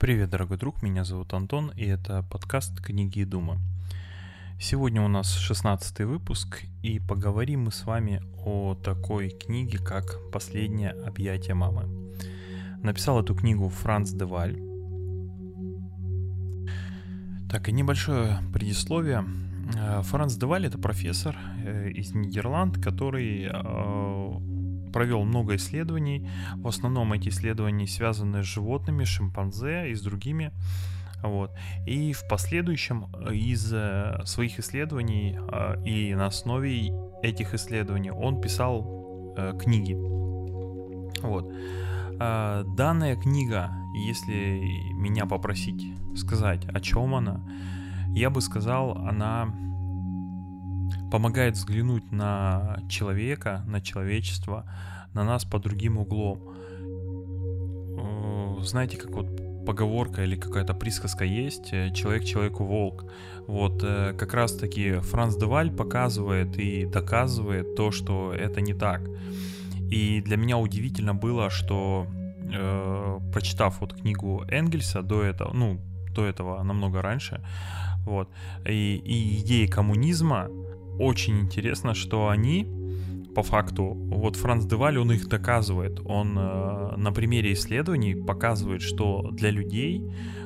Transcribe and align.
Привет, 0.00 0.30
дорогой 0.30 0.58
друг, 0.58 0.80
меня 0.80 1.02
зовут 1.02 1.34
Антон, 1.34 1.72
и 1.74 1.84
это 1.84 2.22
подкаст 2.22 2.80
«Книги 2.80 3.18
и 3.18 3.24
думы». 3.24 3.58
Сегодня 4.60 5.02
у 5.02 5.08
нас 5.08 5.34
16 5.34 5.98
выпуск, 6.02 6.62
и 6.84 7.00
поговорим 7.00 7.64
мы 7.64 7.72
с 7.72 7.84
вами 7.84 8.22
о 8.44 8.76
такой 8.76 9.30
книге, 9.30 9.78
как 9.78 10.20
«Последнее 10.32 10.90
объятие 10.90 11.54
мамы». 11.54 12.14
Написал 12.80 13.20
эту 13.20 13.34
книгу 13.34 13.68
Франц 13.68 14.12
Деваль. 14.12 14.60
Так, 17.50 17.68
и 17.68 17.72
небольшое 17.72 18.38
предисловие. 18.54 19.24
Э, 19.76 20.02
Франц 20.02 20.36
Деваль— 20.36 20.66
это 20.68 20.78
профессор 20.78 21.36
э, 21.64 21.90
из 21.90 22.14
Нидерланд, 22.14 22.80
который 22.80 23.50
э, 23.52 24.57
провел 24.88 25.24
много 25.24 25.56
исследований. 25.56 26.28
В 26.56 26.68
основном 26.68 27.12
эти 27.12 27.28
исследования 27.28 27.86
связаны 27.86 28.42
с 28.42 28.46
животными, 28.46 29.04
шимпанзе 29.04 29.90
и 29.90 29.94
с 29.94 30.02
другими. 30.02 30.52
Вот. 31.22 31.50
И 31.86 32.12
в 32.12 32.26
последующем 32.28 33.06
э, 33.12 33.34
из 33.34 33.72
э, 33.72 34.20
своих 34.24 34.58
исследований 34.58 35.36
э, 35.36 35.82
и 35.84 36.14
на 36.14 36.26
основе 36.26 36.92
этих 37.22 37.54
исследований 37.54 38.10
он 38.10 38.40
писал 38.40 38.96
книги. 39.60 39.94
Вот. 41.22 41.52
Данная 42.18 43.14
книга, 43.14 43.70
если 43.94 44.58
меня 44.94 45.26
попросить 45.26 45.92
сказать, 46.16 46.64
о 46.66 46.80
чем 46.80 47.14
она, 47.14 47.40
я 48.14 48.30
бы 48.30 48.40
сказал, 48.40 48.98
она 48.98 49.54
помогает 51.10 51.54
взглянуть 51.54 52.12
на 52.12 52.78
человека, 52.88 53.64
на 53.66 53.80
человечество, 53.80 54.64
на 55.14 55.24
нас 55.24 55.44
под 55.44 55.62
другим 55.62 55.98
углом. 55.98 56.54
Э, 57.98 58.62
знаете, 58.62 58.96
как 58.96 59.10
вот 59.10 59.26
поговорка 59.68 60.24
или 60.24 60.36
какая-то 60.36 60.72
присказка 60.72 61.24
есть 61.24 61.72
э, 61.72 61.92
«человек 61.92 62.24
человеку 62.24 62.64
волк». 62.64 63.04
Вот 63.46 63.82
э, 63.82 64.14
как 64.18 64.32
раз-таки 64.32 65.00
Франц 65.00 65.36
Деваль 65.36 65.70
показывает 65.70 66.58
и 66.58 66.86
доказывает 66.86 67.74
то, 67.74 67.90
что 67.90 68.32
это 68.32 68.62
не 68.62 68.72
так. 68.72 69.02
И 69.90 70.22
для 70.22 70.36
меня 70.36 70.56
удивительно 70.56 71.14
было, 71.14 71.50
что 71.50 72.06
э, 72.50 73.18
прочитав 73.32 73.80
вот 73.80 73.94
книгу 73.94 74.44
Энгельса 74.48 75.02
до 75.02 75.22
этого, 75.22 75.52
ну, 75.52 75.78
до 76.14 76.24
этого 76.24 76.62
намного 76.62 77.02
раньше, 77.02 77.40
вот, 78.06 78.30
и, 78.66 78.96
и 78.96 79.40
идеи 79.40 79.66
коммунизма, 79.66 80.48
очень 80.98 81.40
интересно, 81.40 81.94
что 81.94 82.28
они 82.28 82.66
по 83.34 83.42
факту, 83.42 83.94
вот 83.94 84.36
Франц 84.36 84.64
Деваль, 84.64 84.98
он 84.98 85.12
их 85.12 85.28
доказывает. 85.28 86.00
Он 86.04 86.36
э, 86.36 86.96
на 86.96 87.12
примере 87.12 87.52
исследований 87.52 88.16
показывает, 88.16 88.82
что 88.82 89.30
для 89.30 89.50
людей, 89.50 90.02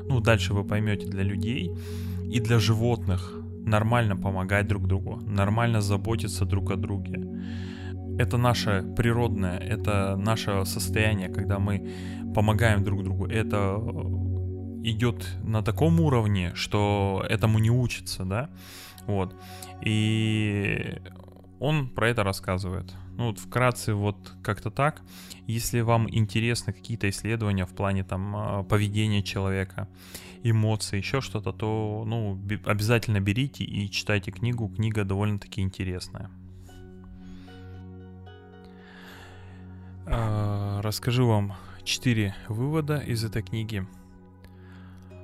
ну 0.08 0.20
дальше 0.20 0.52
вы 0.52 0.64
поймете, 0.64 1.06
для 1.06 1.22
людей 1.22 1.70
и 2.30 2.40
для 2.40 2.58
животных 2.58 3.32
нормально 3.64 4.16
помогать 4.16 4.66
друг 4.66 4.86
другу, 4.86 5.20
нормально 5.26 5.80
заботиться 5.80 6.44
друг 6.44 6.70
о 6.70 6.76
друге. 6.76 7.20
Это 8.18 8.36
наше 8.36 8.84
природное, 8.96 9.58
это 9.58 10.16
наше 10.16 10.64
состояние, 10.66 11.28
когда 11.28 11.58
мы 11.58 11.88
помогаем 12.34 12.84
друг 12.84 13.04
другу. 13.04 13.26
Это 13.26 13.78
идет 14.84 15.26
на 15.44 15.62
таком 15.62 16.00
уровне, 16.00 16.52
что 16.54 17.24
этому 17.28 17.58
не 17.58 17.70
учится, 17.70 18.24
да, 18.24 18.50
вот. 19.06 19.34
И 19.82 21.00
он 21.58 21.88
про 21.88 22.08
это 22.08 22.24
рассказывает. 22.24 22.92
Ну 23.16 23.26
вот 23.26 23.38
вкратце 23.38 23.94
вот 23.94 24.34
как-то 24.42 24.70
так. 24.70 25.02
Если 25.46 25.80
вам 25.80 26.08
интересны 26.10 26.72
какие-то 26.72 27.08
исследования 27.08 27.66
в 27.66 27.74
плане 27.74 28.04
там 28.04 28.34
а, 28.34 28.62
поведения 28.64 29.22
человека, 29.22 29.88
эмоций, 30.42 30.98
еще 30.98 31.20
что-то, 31.20 31.52
то 31.52 32.04
ну 32.06 32.40
обязательно 32.64 33.20
берите 33.20 33.64
и 33.64 33.90
читайте 33.90 34.32
книгу. 34.32 34.68
Книга 34.68 35.04
довольно-таки 35.04 35.60
интересная. 35.60 36.30
А, 40.06 40.80
расскажу 40.82 41.26
вам 41.26 41.54
четыре 41.84 42.34
вывода 42.48 42.98
из 42.98 43.24
этой 43.24 43.42
книги. 43.42 43.86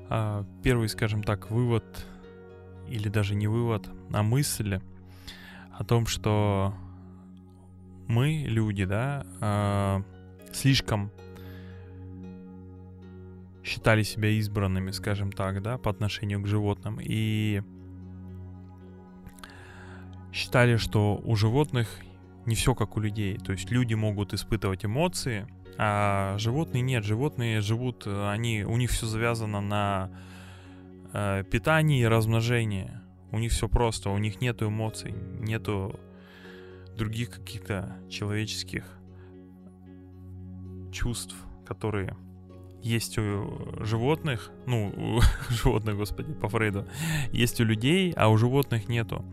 А, 0.08 0.44
первый, 0.62 0.88
скажем 0.88 1.22
так, 1.22 1.50
вывод 1.50 2.06
или 2.90 3.08
даже 3.08 3.34
не 3.34 3.46
вывод, 3.46 3.88
а 4.12 4.22
мысль 4.22 4.80
о 5.72 5.84
том, 5.84 6.06
что 6.06 6.74
мы, 8.06 8.44
люди, 8.46 8.84
да, 8.84 9.26
э, 9.40 10.02
слишком 10.52 11.10
считали 13.62 14.02
себя 14.02 14.30
избранными, 14.30 14.90
скажем 14.90 15.30
так, 15.30 15.62
да, 15.62 15.78
по 15.78 15.90
отношению 15.90 16.40
к 16.42 16.46
животным, 16.46 16.98
и 17.02 17.62
считали, 20.32 20.76
что 20.76 21.20
у 21.24 21.36
животных 21.36 21.88
не 22.46 22.54
все 22.54 22.74
как 22.74 22.96
у 22.96 23.00
людей. 23.00 23.38
То 23.38 23.52
есть 23.52 23.70
люди 23.70 23.94
могут 23.94 24.32
испытывать 24.32 24.84
эмоции, 24.84 25.46
а 25.76 26.36
животные 26.38 26.82
нет. 26.82 27.04
Животные 27.04 27.60
живут, 27.60 28.06
они, 28.06 28.64
у 28.64 28.76
них 28.76 28.90
все 28.90 29.06
завязано 29.06 29.60
на 29.60 30.10
э, 31.12 31.44
питание 31.50 32.02
и 32.02 32.06
размножение. 32.06 33.02
У 33.30 33.38
них 33.38 33.52
все 33.52 33.68
просто, 33.68 34.10
у 34.10 34.18
них 34.18 34.40
нету 34.40 34.68
эмоций, 34.68 35.14
нету 35.38 35.98
других 36.96 37.30
каких-то 37.30 37.96
человеческих 38.08 38.84
чувств, 40.92 41.34
которые 41.66 42.16
есть 42.82 43.18
у 43.18 43.84
животных, 43.84 44.50
ну, 44.66 44.92
у 44.96 45.20
животных, 45.52 45.96
господи, 45.96 46.32
по 46.32 46.48
Фрейду, 46.48 46.86
есть 47.32 47.60
у 47.60 47.64
людей, 47.64 48.12
а 48.16 48.28
у 48.28 48.36
животных 48.36 48.88
нету. 48.88 49.24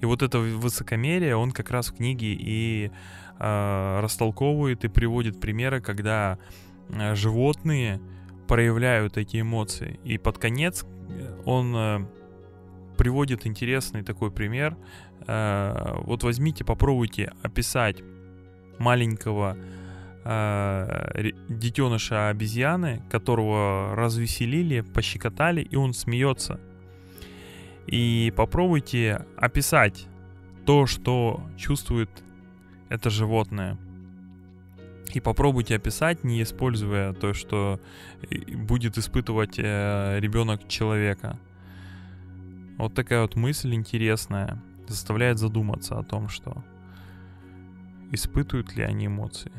И 0.00 0.06
вот 0.06 0.22
это 0.22 0.38
высокомерие, 0.38 1.36
он 1.36 1.52
как 1.52 1.70
раз 1.70 1.88
в 1.88 1.96
книге 1.96 2.34
и 2.34 2.90
э, 3.38 4.00
растолковывает 4.00 4.84
и 4.84 4.88
приводит 4.88 5.40
примеры, 5.40 5.80
когда 5.80 6.38
э, 6.88 7.14
животные 7.14 8.00
проявляют 8.46 9.16
эти 9.16 9.40
эмоции. 9.40 9.98
И 10.04 10.18
под 10.18 10.38
конец 10.38 10.84
он 11.46 11.74
э, 11.74 12.06
приводит 12.98 13.46
интересный 13.46 14.02
такой 14.02 14.30
пример. 14.30 14.76
Э, 15.26 15.94
вот 16.02 16.24
возьмите, 16.24 16.64
попробуйте 16.64 17.32
описать 17.42 18.02
маленького 18.78 19.56
э, 20.24 21.30
детеныша 21.48 22.28
обезьяны, 22.28 23.02
которого 23.08 23.94
развеселили, 23.94 24.80
пощекотали, 24.80 25.62
и 25.62 25.76
он 25.76 25.94
смеется. 25.94 26.60
И 27.86 28.32
попробуйте 28.36 29.24
описать 29.36 30.08
то, 30.66 30.86
что 30.86 31.40
чувствует 31.56 32.10
это 32.88 33.08
животное. 33.08 33.78
И 35.16 35.20
попробуйте 35.20 35.76
описать, 35.76 36.24
не 36.24 36.42
используя 36.42 37.14
то, 37.14 37.32
что 37.32 37.80
будет 38.52 38.98
испытывать 38.98 39.54
э, 39.58 40.18
ребенок 40.20 40.68
человека. 40.68 41.38
Вот 42.76 42.92
такая 42.92 43.22
вот 43.22 43.34
мысль 43.34 43.72
интересная 43.72 44.62
заставляет 44.86 45.38
задуматься 45.38 45.98
о 45.98 46.02
том, 46.02 46.28
что 46.28 46.62
испытывают 48.12 48.76
ли 48.76 48.82
они 48.82 49.06
эмоции 49.06 49.52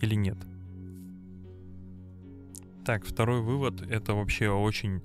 или 0.00 0.16
нет. 0.16 0.36
Так, 2.84 3.04
второй 3.04 3.40
вывод, 3.40 3.80
это 3.82 4.14
вообще 4.14 4.50
очень 4.50 5.00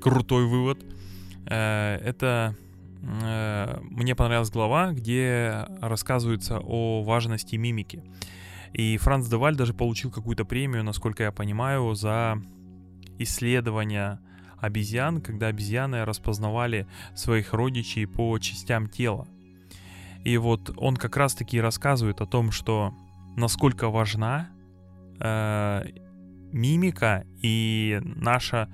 крутой 0.00 0.46
вывод. 0.46 0.82
Э, 1.44 1.96
это 1.96 2.56
э, 3.02 3.78
мне 3.82 4.14
понравилась 4.14 4.50
глава, 4.50 4.92
где 4.92 5.66
рассказывается 5.82 6.60
о 6.60 7.02
важности 7.02 7.56
мимики. 7.56 8.02
И 8.72 8.96
Франц 8.98 9.28
Деваль 9.28 9.56
даже 9.56 9.74
получил 9.74 10.10
какую-то 10.10 10.44
премию, 10.44 10.84
насколько 10.84 11.22
я 11.22 11.32
понимаю, 11.32 11.94
за 11.94 12.40
исследование 13.18 14.20
обезьян, 14.58 15.20
когда 15.20 15.48
обезьяны 15.48 16.04
распознавали 16.04 16.86
своих 17.14 17.52
родичей 17.52 18.06
по 18.06 18.38
частям 18.38 18.88
тела. 18.88 19.26
И 20.24 20.36
вот 20.36 20.70
он 20.76 20.96
как 20.96 21.16
раз-таки 21.16 21.60
рассказывает 21.60 22.20
о 22.20 22.26
том, 22.26 22.50
что 22.50 22.94
насколько 23.36 23.88
важна 23.88 24.50
э, 25.20 25.84
мимика 26.52 27.24
и 27.40 28.00
наше 28.04 28.68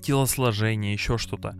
телосложение, 0.00 0.92
еще 0.92 1.18
что-то. 1.18 1.56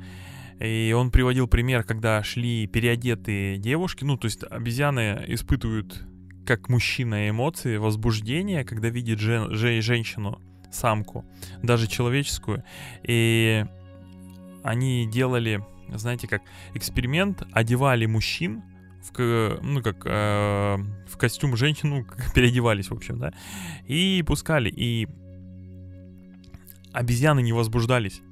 И 0.61 0.93
он 0.96 1.11
приводил 1.11 1.46
пример, 1.46 1.84
когда 1.84 2.22
шли 2.22 2.67
переодетые 2.67 3.58
девушки, 3.58 4.05
ну, 4.05 4.17
то 4.17 4.26
есть 4.26 4.43
обезьяны 4.43 5.25
испытывают 5.28 6.05
как 6.48 6.70
мужчина 6.70 7.28
эмоции, 7.28 7.76
возбуждение, 7.76 8.64
когда 8.64 8.88
видит 8.88 9.18
жен, 9.18 9.54
же, 9.54 9.82
женщину 9.82 10.40
самку, 10.72 11.26
даже 11.62 11.86
человеческую. 11.86 12.64
И 13.02 13.66
они 14.62 15.06
делали, 15.06 15.62
знаете, 15.92 16.26
как 16.26 16.40
эксперимент, 16.72 17.42
одевали 17.52 18.06
мужчин 18.06 18.62
в, 19.02 19.58
ну, 19.60 19.82
как, 19.82 20.06
э, 20.06 20.76
в 21.06 21.18
костюм 21.18 21.54
женщин, 21.54 21.90
ну, 21.90 22.06
переодевались, 22.34 22.88
в 22.88 22.94
общем, 22.94 23.18
да, 23.18 23.34
и 23.86 24.24
пускали. 24.26 24.72
И 24.74 25.06
обезьяны 26.94 27.42
не 27.42 27.52
возбуждались. 27.52 28.22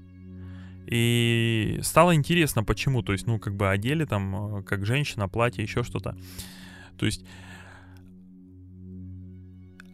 И 0.87 1.81
стало 1.83 2.15
интересно, 2.15 2.65
почему. 2.65 3.03
То 3.03 3.13
есть, 3.13 3.27
ну, 3.27 3.39
как 3.39 3.55
бы 3.57 3.69
одели 3.69 4.07
там, 4.07 4.61
э, 4.61 4.63
как 4.63 4.87
женщина, 4.87 5.29
платье, 5.29 5.63
еще 5.63 5.83
что-то. 5.83 6.17
То 6.97 7.05
есть, 7.05 7.23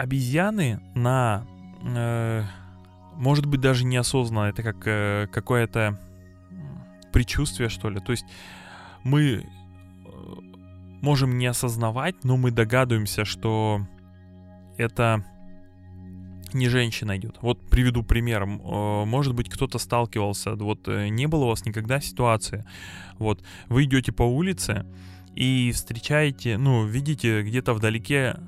обезьяны 0.02 0.80
на... 0.94 1.46
Э, 1.84 2.44
может 3.14 3.46
быть, 3.46 3.60
даже 3.60 3.84
неосознанно. 3.84 4.48
Это 4.48 4.62
как 4.64 4.76
э, 4.86 5.28
какое-то 5.30 6.00
предчувствие, 7.12 7.68
что 7.68 7.88
ли. 7.88 8.00
То 8.00 8.10
есть, 8.10 8.24
мы 9.04 9.22
э, 9.22 9.44
можем 11.02 11.38
не 11.38 11.46
осознавать, 11.46 12.24
но 12.24 12.36
мы 12.36 12.50
догадываемся, 12.50 13.24
что 13.24 13.86
это 14.76 15.24
не 16.52 16.68
женщина 16.68 17.16
идет. 17.16 17.38
Вот 17.40 17.60
приведу 17.70 18.02
пример. 18.02 18.42
Э, 18.42 19.04
может 19.04 19.34
быть, 19.34 19.48
кто-то 19.48 19.78
сталкивался, 19.78 20.56
вот 20.56 20.88
э, 20.88 21.08
не 21.08 21.28
было 21.28 21.44
у 21.44 21.48
вас 21.48 21.64
никогда 21.64 22.00
ситуации. 22.00 22.64
Вот 23.18 23.44
вы 23.68 23.84
идете 23.84 24.10
по 24.10 24.24
улице 24.24 24.84
и 25.36 25.70
встречаете, 25.72 26.58
ну, 26.58 26.84
видите 26.84 27.42
где-то 27.42 27.72
вдалеке 27.72 28.40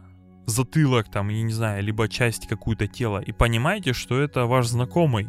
затылок 0.46 1.10
там, 1.10 1.28
я 1.28 1.42
не 1.42 1.52
знаю, 1.52 1.82
либо 1.82 2.08
часть 2.08 2.46
какую-то 2.46 2.86
тела, 2.86 3.18
и 3.18 3.32
понимаете, 3.32 3.92
что 3.92 4.20
это 4.20 4.46
ваш 4.46 4.66
знакомый. 4.66 5.28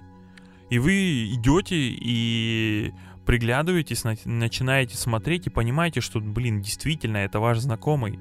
И 0.69 0.79
вы 0.79 1.31
идете 1.33 1.75
и 1.75 2.91
приглядываетесь, 3.25 4.03
начинаете 4.25 4.97
смотреть 4.97 5.47
и 5.47 5.49
понимаете, 5.49 6.01
что, 6.01 6.19
блин, 6.19 6.61
действительно, 6.61 7.17
это 7.17 7.39
ваш 7.39 7.59
знакомый. 7.59 8.19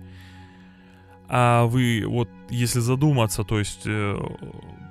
А 1.28 1.64
вы, 1.64 2.04
вот, 2.06 2.28
если 2.50 2.80
задуматься, 2.80 3.44
то 3.44 3.58
есть, 3.58 3.82
э, 3.86 4.18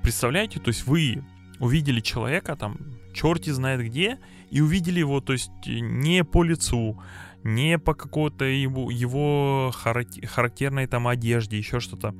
представляете, 0.02 0.60
то 0.60 0.70
есть 0.70 0.88
вы 0.88 1.24
увидели 1.60 2.00
человека 2.00 2.56
там, 2.56 2.78
черти 3.14 3.52
знает 3.52 3.82
где, 3.82 4.20
и 4.50 4.62
увидели 4.62 5.00
его, 5.00 5.22
то 5.22 5.34
есть, 5.34 5.52
не 5.66 6.24
по 6.24 6.44
лицу, 6.44 7.00
не 7.44 7.78
по 7.78 7.94
какой-то 7.94 8.46
его, 8.46 8.90
его 8.90 9.72
характерной 9.74 10.88
там 10.88 11.08
одежде, 11.08 11.58
еще 11.58 11.80
что-то. 11.80 12.16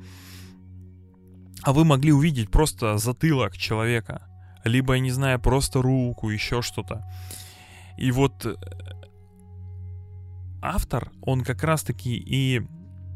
А 1.62 1.72
вы 1.72 1.84
могли 1.84 2.12
увидеть 2.12 2.50
просто 2.50 2.98
затылок 2.98 3.56
человека, 3.56 4.28
либо, 4.64 4.94
я 4.94 5.00
не 5.00 5.10
знаю, 5.10 5.40
просто 5.40 5.80
руку, 5.80 6.28
еще 6.28 6.62
что-то. 6.62 7.04
И 7.96 8.10
вот 8.10 8.44
э, 8.44 8.54
автор, 10.60 11.10
он 11.22 11.42
как 11.42 11.62
раз-таки 11.62 12.16
и 12.16 12.62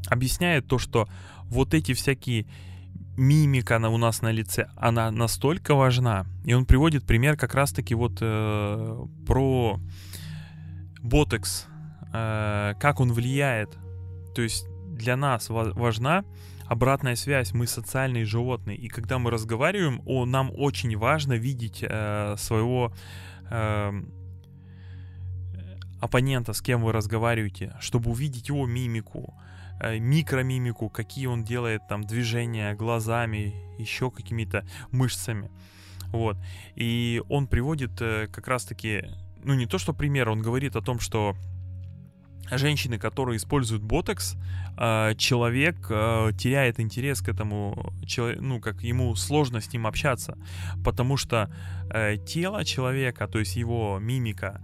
объясняет 0.08 0.66
то, 0.66 0.78
что 0.78 1.08
вот 1.44 1.74
эти 1.74 1.92
всякие 1.92 2.46
мимика 3.16 3.76
она 3.76 3.90
у 3.90 3.96
нас 3.96 4.22
на 4.22 4.30
лице, 4.30 4.68
она 4.76 5.10
настолько 5.10 5.74
важна. 5.74 6.26
И 6.44 6.54
он 6.54 6.64
приводит 6.64 7.04
пример 7.04 7.36
как 7.36 7.54
раз-таки 7.54 7.94
вот 7.94 8.18
э, 8.20 9.06
про 9.26 9.80
ботекс, 11.02 11.66
как 12.10 13.00
он 13.00 13.12
влияет. 13.12 13.76
То 14.34 14.42
есть 14.42 14.66
для 14.86 15.16
нас 15.16 15.48
важна 15.48 16.24
обратная 16.66 17.16
связь, 17.16 17.52
мы 17.52 17.66
социальные 17.66 18.24
животные, 18.24 18.76
и 18.76 18.88
когда 18.88 19.18
мы 19.18 19.30
разговариваем, 19.30 20.02
о, 20.06 20.26
нам 20.26 20.50
очень 20.54 20.96
важно 20.96 21.32
видеть 21.34 21.82
э, 21.82 22.34
своего 22.36 22.92
э, 23.50 24.02
оппонента, 26.00 26.52
с 26.52 26.60
кем 26.60 26.82
вы 26.82 26.92
разговариваете, 26.92 27.74
чтобы 27.80 28.10
увидеть 28.10 28.48
его 28.48 28.66
мимику, 28.66 29.34
Э, 29.80 29.98
микромимику, 29.98 30.88
какие 30.88 31.26
он 31.26 31.44
делает 31.44 31.86
там 31.88 32.02
движения 32.02 32.74
глазами, 32.74 33.54
еще 33.78 34.10
какими-то 34.10 34.66
мышцами. 34.90 35.50
Вот. 36.08 36.36
И 36.74 37.22
он 37.28 37.46
приводит 37.46 37.92
э, 38.00 38.26
как 38.26 38.48
раз-таки, 38.48 39.04
ну 39.44 39.54
не 39.54 39.66
то 39.66 39.78
что 39.78 39.92
пример, 39.92 40.30
он 40.30 40.42
говорит 40.42 40.74
о 40.74 40.82
том, 40.82 40.98
что 40.98 41.36
женщины, 42.50 42.98
которые 42.98 43.36
используют 43.36 43.82
ботокс, 43.82 44.36
э, 44.76 45.14
человек 45.16 45.76
э, 45.90 46.30
теряет 46.38 46.80
интерес 46.80 47.20
к 47.20 47.28
этому, 47.28 47.92
ну, 48.40 48.60
как 48.60 48.82
ему 48.82 49.14
сложно 49.16 49.60
с 49.60 49.72
ним 49.72 49.86
общаться, 49.86 50.38
потому 50.84 51.16
что 51.16 51.50
э, 51.90 52.16
тело 52.16 52.64
человека, 52.64 53.26
то 53.28 53.38
есть 53.38 53.56
его 53.56 53.98
мимика 54.00 54.60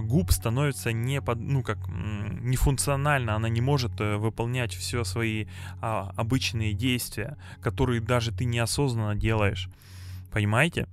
губ 0.00 0.32
становится 0.32 0.92
не, 0.92 1.22
под, 1.22 1.38
ну, 1.38 1.62
как, 1.62 1.78
нефункционально, 1.88 3.36
она 3.36 3.48
не 3.48 3.60
может 3.60 3.92
выполнять 4.00 4.74
все 4.74 5.04
свои 5.04 5.46
а, 5.80 6.12
обычные 6.16 6.72
действия, 6.72 7.36
которые 7.60 8.00
даже 8.00 8.32
ты 8.32 8.46
неосознанно 8.46 9.14
делаешь. 9.14 9.68
Понимаете? 10.32 10.88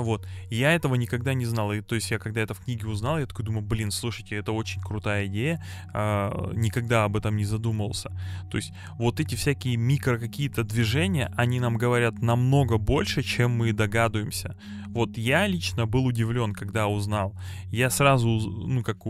Вот. 0.00 0.26
Я 0.50 0.72
этого 0.72 0.94
никогда 0.94 1.34
не 1.34 1.44
знал. 1.44 1.72
И, 1.72 1.80
то 1.80 1.94
есть 1.94 2.10
я 2.10 2.18
когда 2.18 2.40
это 2.40 2.54
в 2.54 2.60
книге 2.60 2.86
узнал, 2.86 3.18
я 3.18 3.26
такой 3.26 3.44
думаю, 3.44 3.62
блин, 3.62 3.90
слушайте, 3.90 4.36
это 4.36 4.52
очень 4.52 4.80
крутая 4.80 5.26
идея. 5.26 5.64
А, 5.92 6.52
никогда 6.54 7.04
об 7.04 7.16
этом 7.16 7.36
не 7.36 7.44
задумывался. 7.44 8.10
То 8.50 8.56
есть 8.56 8.72
вот 8.98 9.20
эти 9.20 9.34
всякие 9.34 9.76
микро 9.76 10.18
какие-то 10.18 10.64
движения, 10.64 11.32
они 11.36 11.60
нам 11.60 11.76
говорят 11.76 12.22
намного 12.22 12.78
больше, 12.78 13.22
чем 13.22 13.52
мы 13.52 13.72
догадываемся. 13.72 14.56
Вот 14.88 15.16
я 15.16 15.46
лично 15.46 15.86
был 15.86 16.06
удивлен, 16.06 16.52
когда 16.52 16.86
узнал. 16.86 17.34
Я 17.70 17.90
сразу, 17.90 18.28
ну 18.28 18.82
как 18.82 19.06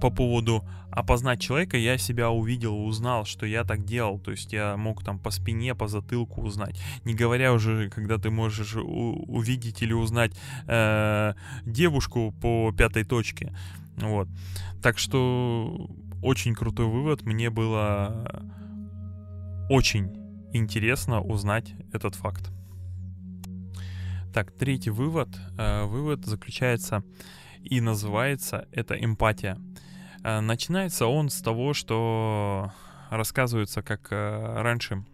по 0.00 0.10
поводу 0.10 0.64
опознать 0.90 1.40
человека, 1.40 1.76
я 1.76 1.98
себя 1.98 2.30
увидел, 2.30 2.86
узнал, 2.86 3.24
что 3.24 3.46
я 3.46 3.64
так 3.64 3.84
делал. 3.84 4.18
То 4.18 4.30
есть 4.30 4.52
я 4.52 4.76
мог 4.76 5.02
там 5.02 5.18
по 5.18 5.30
спине, 5.30 5.74
по 5.74 5.88
затылку 5.88 6.42
узнать. 6.42 6.80
Не 7.04 7.14
говоря 7.14 7.52
уже, 7.52 7.90
когда 7.90 8.18
ты 8.18 8.30
можешь 8.30 8.76
увидеть 8.76 9.82
или 9.82 9.92
узнать 9.92 10.32
э, 10.66 11.34
девушку 11.64 12.32
по 12.40 12.72
пятой 12.72 13.04
точке. 13.04 13.54
Вот. 13.96 14.28
Так 14.82 14.98
что 14.98 15.90
очень 16.22 16.54
крутой 16.54 16.86
вывод. 16.86 17.22
Мне 17.22 17.50
было 17.50 18.52
очень 19.68 20.12
интересно 20.52 21.20
узнать 21.20 21.74
этот 21.92 22.14
факт. 22.14 22.50
Так, 24.32 24.52
третий 24.52 24.90
вывод. 24.90 25.28
Э, 25.58 25.84
вывод 25.84 26.24
заключается 26.24 27.02
и 27.62 27.80
называется 27.80 28.68
это 28.72 28.94
эмпатия. 28.94 29.58
Э, 30.24 30.40
начинается 30.40 31.06
он 31.06 31.28
с 31.28 31.40
того, 31.40 31.74
что 31.74 32.72
рассказывается, 33.10 33.82
как 33.82 34.08
э, 34.10 34.62
раньше 34.62 35.04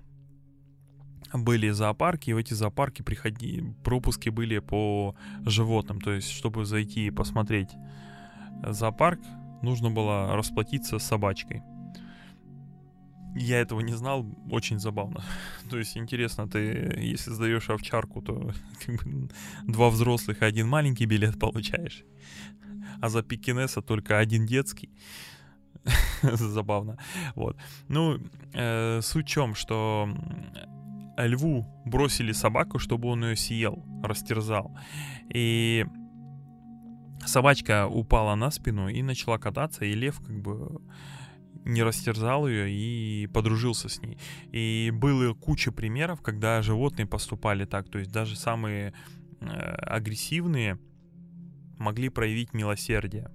были 1.32 1.70
зоопарки, 1.70 2.30
и 2.30 2.32
в 2.32 2.38
эти 2.38 2.54
зоопарки 2.54 3.02
приходи, 3.02 3.62
пропуски 3.84 4.30
были 4.30 4.60
по 4.60 5.14
животным. 5.44 6.00
То 6.00 6.12
есть, 6.12 6.30
чтобы 6.30 6.64
зайти 6.64 7.06
и 7.06 7.10
посмотреть 7.10 7.70
зоопарк, 8.62 9.20
нужно 9.62 9.90
было 9.90 10.34
расплатиться 10.34 10.98
с 10.98 11.04
собачкой. 11.04 11.62
Я 13.36 13.60
этого 13.60 13.80
не 13.80 13.92
знал, 13.92 14.26
очень 14.50 14.80
забавно. 14.80 15.22
То 15.70 15.78
есть, 15.78 15.96
интересно, 15.96 16.48
ты, 16.48 16.94
если 16.98 17.32
сдаешь 17.32 17.70
овчарку, 17.70 18.22
то 18.22 18.52
как 18.86 19.04
бы, 19.04 19.28
два 19.66 19.88
взрослых 19.90 20.42
и 20.42 20.44
один 20.44 20.68
маленький 20.68 21.06
билет 21.06 21.38
получаешь 21.38 22.04
а 23.00 23.08
за 23.08 23.22
пекинеса 23.22 23.82
только 23.82 24.18
один 24.18 24.46
детский. 24.46 24.90
Забавно. 26.22 26.98
Вот. 27.34 27.56
Ну, 27.88 28.18
э, 28.54 29.00
суть 29.02 29.26
в 29.26 29.30
чем, 29.30 29.54
что 29.54 30.08
льву 31.16 31.66
бросили 31.84 32.32
собаку, 32.32 32.78
чтобы 32.78 33.08
он 33.08 33.24
ее 33.24 33.36
съел, 33.36 33.84
растерзал. 34.02 34.76
И 35.32 35.86
собачка 37.26 37.86
упала 37.86 38.34
на 38.34 38.50
спину 38.50 38.88
и 38.88 39.02
начала 39.02 39.38
кататься, 39.38 39.84
и 39.84 39.92
лев 39.92 40.20
как 40.20 40.40
бы 40.40 40.80
не 41.64 41.82
растерзал 41.82 42.48
ее 42.48 42.70
и 42.70 43.26
подружился 43.26 43.88
с 43.88 44.00
ней. 44.00 44.18
И 44.50 44.90
было 44.94 45.34
куча 45.34 45.72
примеров, 45.72 46.22
когда 46.22 46.62
животные 46.62 47.06
поступали 47.06 47.64
так, 47.64 47.88
то 47.88 47.98
есть 47.98 48.10
даже 48.10 48.36
самые 48.36 48.94
э, 49.40 49.46
агрессивные 49.46 50.78
могли 51.80 52.08
проявить 52.10 52.54
милосердие. 52.54 53.30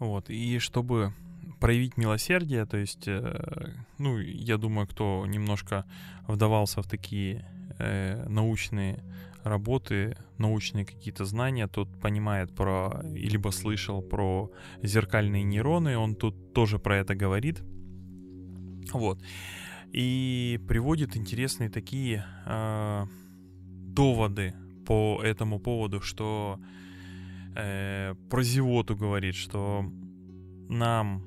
Вот, 0.00 0.28
и 0.30 0.58
чтобы 0.58 1.12
проявить 1.60 1.96
милосердие, 1.96 2.66
то 2.66 2.76
есть, 2.76 3.08
э, 3.08 3.72
ну, 3.98 4.18
я 4.18 4.56
думаю, 4.58 4.86
кто 4.86 5.24
немножко 5.26 5.84
вдавался 6.26 6.82
в 6.82 6.88
такие 6.88 7.46
э, 7.78 8.26
научные 8.28 9.02
работы, 9.42 10.16
научные 10.38 10.84
какие-то 10.84 11.24
знания, 11.24 11.68
тот 11.68 11.88
понимает 12.00 12.54
про, 12.54 13.00
либо 13.04 13.50
слышал 13.50 14.02
про 14.02 14.50
зеркальные 14.82 15.44
нейроны, 15.44 15.96
он 15.96 16.14
тут 16.14 16.52
тоже 16.52 16.78
про 16.78 16.96
это 16.96 17.14
говорит. 17.14 17.62
Вот. 18.92 19.22
И 19.92 20.60
приводит 20.68 21.16
интересные 21.16 21.70
такие 21.70 22.26
э, 22.44 23.06
доводы 23.94 24.54
по 24.84 25.20
этому 25.22 25.58
поводу, 25.58 26.00
что 26.00 26.60
про 27.56 28.42
зевоту 28.42 28.96
говорит, 28.96 29.34
что 29.34 29.84
нам 30.68 31.26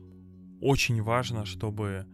очень 0.61 1.01
важно, 1.01 1.45
чтобы, 1.45 2.05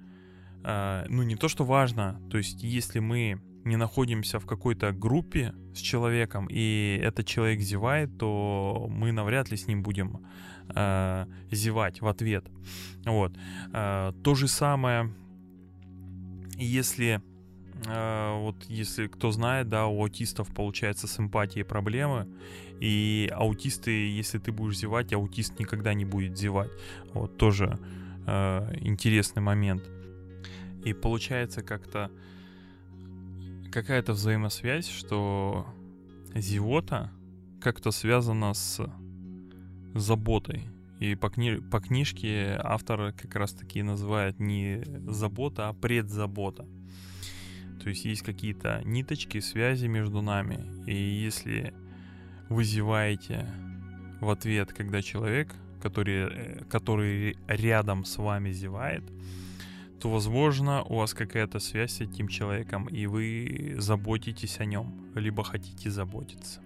э, 0.63 1.05
ну 1.10 1.24
не 1.24 1.36
то, 1.36 1.48
что 1.48 1.65
важно, 1.65 2.22
то 2.29 2.38
есть 2.38 2.63
если 2.63 3.00
мы 3.00 3.41
не 3.63 3.77
находимся 3.77 4.39
в 4.39 4.45
какой-то 4.45 4.91
группе 4.91 5.53
с 5.74 5.79
человеком, 5.79 6.48
и 6.50 7.00
этот 7.03 7.25
человек 7.25 7.60
зевает, 7.62 8.17
то 8.17 8.88
мы 8.89 9.12
навряд 9.12 9.50
ли 9.51 9.57
с 9.57 9.67
ним 9.67 9.81
будем 9.81 10.22
э, 10.75 11.25
зевать 11.51 12.01
в 12.01 12.07
ответ. 12.07 12.45
Вот. 13.05 13.36
Э, 13.74 14.13
то 14.24 14.36
же 14.36 14.48
самое, 14.48 15.12
если 16.57 17.15
э, 17.15 17.35
вот 17.84 18.55
если 18.67 19.08
кто 19.08 19.32
знает, 19.32 19.70
да, 19.70 19.86
у 19.88 20.01
аутистов 20.01 20.53
получается 20.53 21.08
с 21.08 21.20
эмпатией 21.20 21.65
проблемы, 21.65 22.27
и 22.79 23.29
аутисты, 23.34 23.91
если 23.91 24.39
ты 24.39 24.51
будешь 24.51 24.77
зевать, 24.77 25.13
аутист 25.13 25.60
никогда 25.60 25.94
не 25.94 26.05
будет 26.05 26.38
зевать. 26.38 26.72
Вот 27.13 27.38
тоже 27.38 27.79
э, 28.27 28.77
интересный 28.82 29.41
момент. 29.41 29.84
И 30.84 30.94
получается 30.94 31.63
как-то 31.63 32.12
какая-то 33.72 34.13
взаимосвязь, 34.13 34.88
что 34.88 35.65
зевота 36.34 37.12
как-то 37.62 37.91
связана 37.91 38.53
с 38.53 38.82
заботой. 39.94 40.63
И 41.00 41.15
по, 41.15 41.27
кни- 41.27 41.62
по 41.62 41.79
книжке 41.79 42.60
автор 42.63 43.12
как 43.13 43.36
раз 43.36 43.53
таки 43.53 43.84
называет 43.84 44.39
не 44.39 44.84
забота, 45.10 45.70
а 45.70 45.74
предзабота. 45.74 46.65
То 47.86 47.89
есть 47.89 48.04
есть 48.04 48.24
какие-то 48.24 48.82
ниточки, 48.84 49.39
связи 49.39 49.86
между 49.86 50.24
нами. 50.24 50.65
И 50.88 50.96
если 50.96 51.72
вы 52.50 52.63
зеваете 52.63 53.46
в 54.22 54.30
ответ, 54.32 54.74
когда 54.74 55.04
человек, 55.04 55.54
который, 55.84 56.27
э, 56.32 56.63
который 56.68 57.38
рядом 57.48 58.04
с 58.04 58.18
вами 58.18 58.50
зевает, 58.50 59.04
то, 60.01 60.10
возможно, 60.10 60.82
у 60.82 60.96
вас 60.96 61.13
какая-то 61.13 61.60
связь 61.60 61.98
с 61.98 62.01
этим 62.01 62.27
человеком, 62.27 62.88
и 62.88 63.06
вы 63.06 63.75
заботитесь 63.77 64.60
о 64.60 64.65
нем, 64.65 64.92
либо 65.13 65.44
хотите 65.44 65.92
заботиться. 65.92 66.62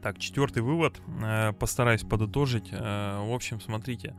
Так, 0.00 0.18
четвертый 0.18 0.62
вывод. 0.62 1.02
Э, 1.22 1.52
постараюсь 1.52 2.02
подытожить. 2.02 2.68
Э, 2.72 3.22
в 3.28 3.34
общем, 3.34 3.60
смотрите. 3.60 4.14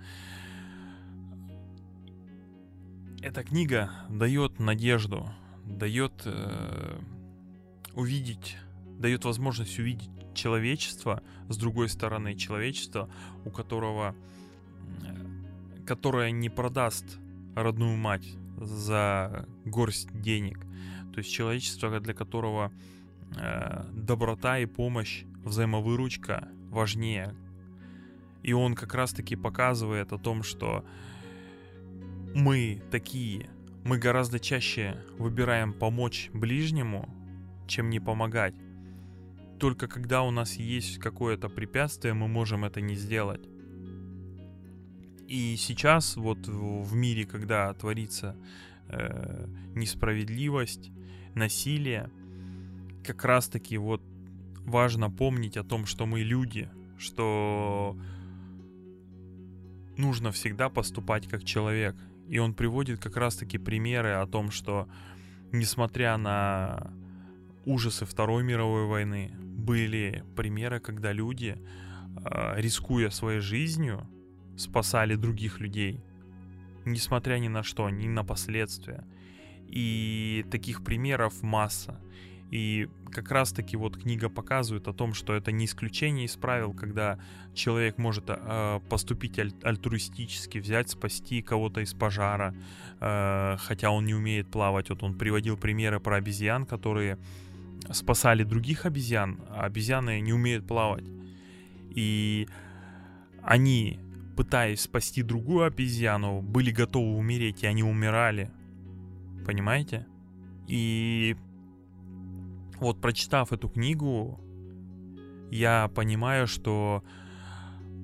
Эта 3.21 3.43
книга 3.43 3.91
дает 4.09 4.59
надежду, 4.59 5.29
дает 5.65 6.13
э, 6.25 6.99
увидеть, 7.93 8.57
дает 8.97 9.25
возможность 9.25 9.77
увидеть 9.77 10.09
человечество 10.33 11.21
с 11.49 11.57
другой 11.57 11.89
стороны, 11.89 12.35
человечество, 12.35 13.09
у 13.45 13.49
которого 13.49 14.15
которая 15.89 16.29
не 16.29 16.49
продаст 16.49 17.17
родную 17.55 17.97
мать 17.97 18.25
за 18.57 19.47
горсть 19.65 20.09
денег. 20.13 20.59
То 21.13 21.17
есть 21.17 21.31
человечество, 21.31 21.99
для 21.99 22.13
которого 22.13 22.71
э, 23.35 23.85
доброта 23.91 24.59
и 24.59 24.67
помощь, 24.67 25.23
взаимовыручка 25.43 26.47
важнее. 26.69 27.35
И 28.43 28.53
он 28.53 28.75
как 28.75 28.93
раз-таки 28.93 29.35
показывает 29.35 30.13
о 30.13 30.19
том, 30.19 30.43
что 30.43 30.85
мы 32.35 32.81
такие, 32.91 33.49
мы 33.83 33.97
гораздо 33.97 34.39
чаще 34.39 34.97
выбираем 35.17 35.73
помочь 35.73 36.29
ближнему, 36.33 37.09
чем 37.67 37.89
не 37.89 37.99
помогать. 37.99 38.55
Только 39.59 39.87
когда 39.87 40.23
у 40.23 40.31
нас 40.31 40.55
есть 40.55 40.99
какое-то 40.99 41.49
препятствие, 41.49 42.13
мы 42.13 42.27
можем 42.27 42.65
это 42.65 42.81
не 42.81 42.95
сделать. 42.95 43.47
И 45.27 45.55
сейчас 45.57 46.15
вот 46.15 46.47
в 46.47 46.95
мире, 46.95 47.25
когда 47.25 47.71
творится 47.73 48.35
э, 48.87 49.47
несправедливость, 49.75 50.91
насилие, 51.35 52.09
как 53.03 53.23
раз-таки 53.25 53.77
вот 53.77 54.01
важно 54.65 55.11
помнить 55.11 55.57
о 55.57 55.63
том, 55.63 55.85
что 55.85 56.05
мы 56.05 56.21
люди, 56.21 56.69
что 56.97 57.97
нужно 59.97 60.31
всегда 60.31 60.69
поступать 60.69 61.27
как 61.27 61.43
человек. 61.43 61.95
И 62.29 62.37
он 62.37 62.53
приводит 62.53 62.99
как 63.01 63.17
раз-таки 63.17 63.57
примеры 63.57 64.11
о 64.13 64.27
том, 64.27 64.51
что 64.51 64.87
несмотря 65.51 66.15
на 66.17 66.93
ужасы 67.65 68.05
Второй 68.05 68.43
мировой 68.43 68.85
войны, 68.85 69.31
были 69.39 70.23
примеры, 70.35 70.79
когда 70.79 71.11
люди, 71.11 71.57
э, 72.23 72.61
рискуя 72.61 73.09
своей 73.09 73.39
жизнью, 73.39 74.07
спасали 74.57 75.15
других 75.15 75.59
людей, 75.59 75.99
несмотря 76.85 77.39
ни 77.39 77.47
на 77.47 77.63
что, 77.63 77.89
ни 77.89 78.07
на 78.07 78.23
последствия. 78.23 79.03
И 79.67 80.45
таких 80.51 80.83
примеров 80.83 81.41
масса. 81.41 81.99
И 82.51 82.89
как 83.11 83.31
раз 83.31 83.51
таки 83.51 83.77
вот 83.77 83.97
книга 83.97 84.29
показывает 84.29 84.87
о 84.87 84.93
том, 84.93 85.13
что 85.13 85.33
это 85.33 85.51
не 85.51 85.65
исключение 85.65 86.25
из 86.25 86.35
правил, 86.35 86.73
когда 86.73 87.19
человек 87.53 87.97
может 87.97 88.25
э, 88.27 88.79
поступить 88.89 89.37
аль- 89.39 89.53
альтруистически, 89.63 90.57
взять, 90.57 90.89
спасти 90.89 91.41
кого-то 91.41 91.81
из 91.81 91.93
пожара, 91.93 92.55
э, 92.99 93.57
хотя 93.59 93.91
он 93.91 94.05
не 94.05 94.15
умеет 94.15 94.49
плавать. 94.49 94.89
Вот 94.89 95.03
он 95.03 95.15
приводил 95.17 95.57
примеры 95.57 95.99
про 95.99 96.17
обезьян, 96.17 96.65
которые 96.65 97.17
спасали 97.91 98.43
других 98.43 98.85
обезьян, 98.85 99.39
а 99.49 99.65
обезьяны 99.65 100.19
не 100.19 100.33
умеют 100.33 100.67
плавать. 100.67 101.05
И 101.91 102.47
они 103.43 103.99
пытаясь 104.39 104.81
спасти 104.81 105.21
другую 105.21 105.65
обезьяну, 105.65 106.41
были 106.41 106.71
готовы 106.71 107.17
умереть, 107.17 107.63
и 107.63 107.67
они 107.67 107.83
умирали. 107.83 108.49
Понимаете? 109.45 110.07
И 110.65 111.35
вот 112.79 113.01
прочитав 113.01 113.51
эту 113.53 113.69
книгу, 113.69 114.39
я 115.51 115.89
понимаю, 115.95 116.47
что 116.47 117.03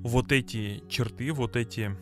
вот 0.04 0.32
эти 0.32 0.84
черты, 0.90 1.32
вот 1.32 1.56
эти 1.56 1.96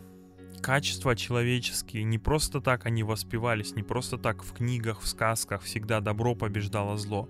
качества 0.62 1.14
человеческие, 1.14 2.04
не 2.04 2.18
просто 2.18 2.60
так 2.60 2.86
они 2.86 3.02
воспевались, 3.02 3.76
не 3.76 3.82
просто 3.82 4.16
так 4.18 4.42
в 4.42 4.52
книгах, 4.52 5.00
в 5.00 5.06
сказках 5.06 5.62
всегда 5.62 6.00
добро 6.00 6.34
побеждало 6.34 6.96
зло. 6.96 7.28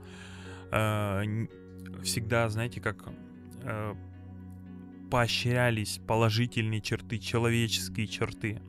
Э, 0.70 1.24
всегда, 2.02 2.48
знаете, 2.48 2.80
как 2.80 3.04
э, 3.62 3.94
поощрялись 5.10 6.00
положительные 6.06 6.80
черты, 6.80 7.18
человеческие 7.18 8.06
черты. 8.06 8.62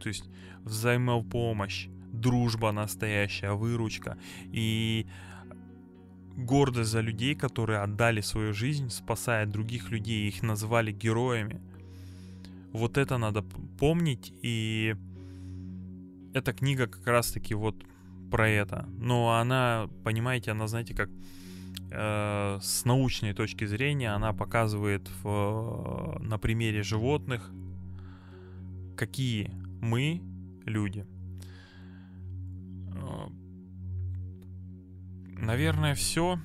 То 0.00 0.08
есть 0.08 0.24
взаимопомощь, 0.64 1.88
дружба 2.12 2.72
настоящая, 2.72 3.52
выручка. 3.52 4.18
И 4.52 5.06
гордость 6.40 6.90
за 6.90 7.00
людей, 7.00 7.34
которые 7.34 7.80
отдали 7.80 8.20
свою 8.20 8.52
жизнь, 8.52 8.90
спасая 8.90 9.46
других 9.46 9.90
людей, 9.90 10.28
их 10.28 10.42
называли 10.42 10.92
героями. 10.92 11.60
Вот 12.72 12.98
это 12.98 13.18
надо 13.18 13.42
помнить, 13.78 14.32
и 14.42 14.96
эта 16.34 16.52
книга 16.52 16.86
как 16.86 17.06
раз-таки 17.06 17.54
вот 17.54 17.76
про 18.30 18.48
это. 18.48 18.88
Но 18.98 19.38
она, 19.38 19.88
понимаете, 20.04 20.52
она, 20.52 20.68
знаете, 20.68 20.94
как 20.94 21.10
э, 21.90 22.58
с 22.62 22.84
научной 22.84 23.34
точки 23.34 23.66
зрения 23.66 24.10
она 24.10 24.32
показывает 24.32 25.08
в, 25.22 26.18
на 26.20 26.38
примере 26.38 26.82
животных, 26.82 27.50
какие 28.96 29.50
мы, 29.80 30.22
люди. 30.64 31.06
Наверное, 35.40 35.94
все. 35.94 36.38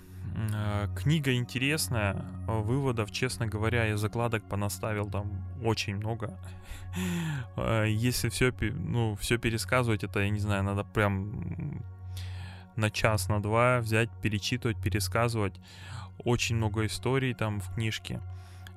Э, 0.54 0.88
книга 0.96 1.34
интересная, 1.34 2.26
выводов, 2.48 3.12
честно 3.12 3.48
говоря, 3.48 3.86
я 3.86 3.98
закладок 3.98 4.48
понаставил 4.50 5.10
там 5.10 5.32
очень 5.64 5.96
много. 5.98 6.38
Э, 7.58 7.86
если 7.90 8.30
все, 8.30 8.54
ну, 8.62 9.16
все 9.16 9.38
пересказывать, 9.38 10.06
это, 10.06 10.22
я 10.22 10.30
не 10.30 10.40
знаю, 10.40 10.64
надо 10.64 10.86
прям 10.86 11.84
на 12.78 12.90
час, 12.90 13.28
на 13.28 13.42
два 13.42 13.80
взять, 13.80 14.10
перечитывать, 14.22 14.82
пересказывать. 14.82 15.60
Очень 16.24 16.56
много 16.56 16.86
историй 16.86 17.34
там 17.34 17.60
в 17.60 17.74
книжке. 17.74 18.22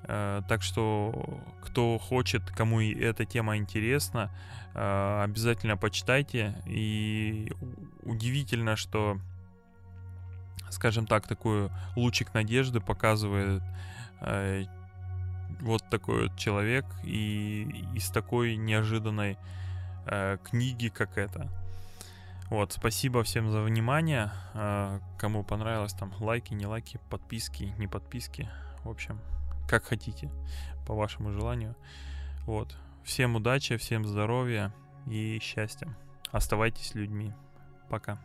Э, 0.02 0.42
так 0.48 0.62
что, 0.62 1.40
кто 1.62 1.96
хочет, 1.98 2.42
кому 2.50 2.80
эта 2.80 3.24
тема 3.24 3.56
интересна, 3.56 4.32
обязательно 4.74 5.76
почитайте. 5.76 6.60
И 6.66 7.52
удивительно, 8.02 8.74
что, 8.74 9.20
скажем 10.70 11.06
так, 11.06 11.26
такой 11.26 11.70
лучик 11.96 12.34
надежды 12.34 12.80
показывает 12.80 13.62
э, 14.20 14.64
вот 15.60 15.82
такой 15.90 16.28
вот 16.28 16.36
человек 16.36 16.84
и 17.04 17.84
из 17.94 18.08
такой 18.10 18.56
неожиданной 18.56 19.38
книги, 20.44 20.88
как 20.88 21.18
это. 21.18 21.50
Вот, 22.50 22.72
спасибо 22.72 23.22
всем 23.24 23.50
за 23.50 23.60
внимание. 23.60 24.30
А, 24.54 25.00
кому 25.18 25.44
понравилось, 25.44 25.92
там 25.92 26.14
лайки, 26.18 26.54
не 26.54 26.66
лайки, 26.66 26.98
подписки, 27.10 27.74
не 27.76 27.86
подписки. 27.86 28.48
В 28.84 28.88
общем, 28.88 29.20
как 29.68 29.84
хотите, 29.84 30.30
по 30.86 30.94
вашему 30.94 31.30
желанию. 31.30 31.76
Вот. 32.46 32.74
Всем 33.04 33.36
удачи, 33.36 33.76
всем 33.76 34.06
здоровья 34.06 34.72
и 35.06 35.38
счастья. 35.42 35.94
Оставайтесь 36.32 36.94
людьми. 36.94 37.34
Пока. 37.90 38.18